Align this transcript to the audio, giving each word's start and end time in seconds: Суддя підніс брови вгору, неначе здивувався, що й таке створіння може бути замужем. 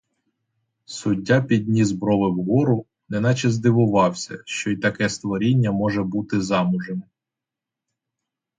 Суддя 0.85 1.41
підніс 1.41 1.91
брови 1.91 2.29
вгору, 2.29 2.85
неначе 3.09 3.49
здивувався, 3.49 4.41
що 4.45 4.69
й 4.71 4.75
таке 4.77 5.09
створіння 5.09 5.71
може 5.71 6.03
бути 6.03 6.41
замужем. 6.41 7.03